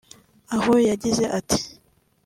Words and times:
Aho 0.55 0.73
yagize 0.87 1.23
ati 1.39 1.59